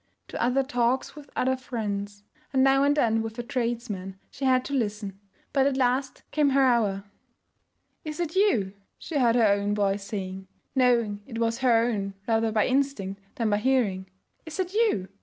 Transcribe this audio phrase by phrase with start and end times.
[0.29, 4.65] To other talks with other friends, and now and then with a tradesman, she had
[4.65, 5.19] to listen;
[5.53, 7.03] but at last came her hour.
[8.03, 12.51] 'Is that you?' she heard her own voice saying, knowing it was her own rather
[12.51, 14.07] by instinct than by hearing.
[14.43, 15.07] 'Is that you?